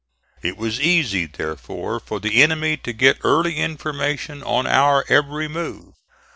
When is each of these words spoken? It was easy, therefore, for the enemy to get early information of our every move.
It 0.41 0.57
was 0.57 0.79
easy, 0.81 1.27
therefore, 1.27 1.99
for 1.99 2.19
the 2.19 2.41
enemy 2.41 2.75
to 2.75 2.91
get 2.91 3.19
early 3.23 3.57
information 3.57 4.41
of 4.41 4.65
our 4.65 5.05
every 5.07 5.47
move. 5.47 5.93